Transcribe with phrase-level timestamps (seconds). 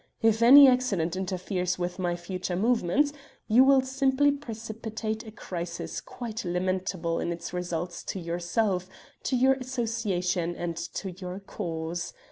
[0.23, 3.13] If any accident interferes with my future movements,
[3.47, 8.89] you will simply precipitate a crisis quite lamentable in its results to yourself,
[9.25, 12.13] to your association, and to your cause.